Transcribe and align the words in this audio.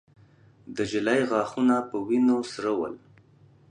د 0.75 0.77
نجلۍ 0.87 1.21
غاښونه 1.29 1.75
په 1.89 1.95
وينو 2.07 2.37
سره 2.53 2.71
ول. 2.79 2.95